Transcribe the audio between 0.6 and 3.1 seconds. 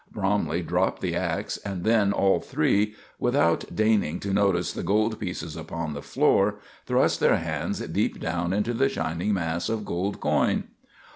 dropped the ax, and then all three,